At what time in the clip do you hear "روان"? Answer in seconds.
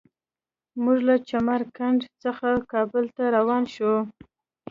3.37-3.63